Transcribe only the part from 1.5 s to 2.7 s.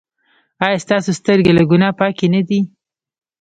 له ګناه پاکې نه دي؟